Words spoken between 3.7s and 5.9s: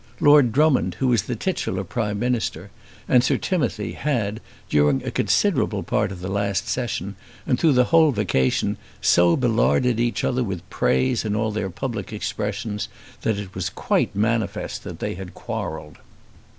had, during a considerable